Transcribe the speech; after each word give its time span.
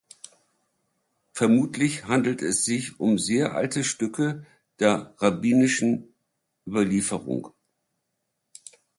Vermutlich 1.31 2.05
handelt 2.05 2.41
es 2.41 2.65
sich 2.65 2.99
um 2.99 3.19
sehr 3.19 3.53
alte 3.53 3.83
Stücke 3.83 4.47
der 4.79 5.13
rabbinischen 5.19 6.11
Überlieferung. 6.65 7.53